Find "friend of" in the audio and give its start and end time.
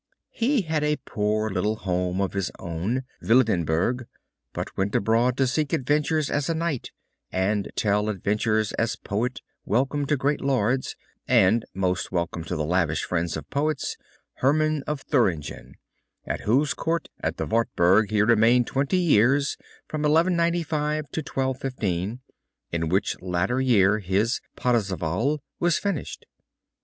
13.03-13.47